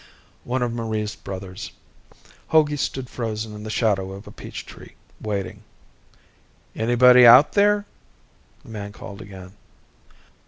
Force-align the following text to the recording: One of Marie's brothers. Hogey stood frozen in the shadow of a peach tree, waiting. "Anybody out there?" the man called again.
One 0.45 0.63
of 0.63 0.73
Marie's 0.73 1.13
brothers. 1.15 1.73
Hogey 2.47 2.77
stood 2.77 3.07
frozen 3.07 3.53
in 3.53 3.61
the 3.61 3.69
shadow 3.69 4.13
of 4.13 4.25
a 4.25 4.31
peach 4.31 4.65
tree, 4.65 4.95
waiting. 5.21 5.61
"Anybody 6.75 7.23
out 7.23 7.53
there?" 7.53 7.85
the 8.63 8.69
man 8.69 8.93
called 8.93 9.21
again. 9.21 9.53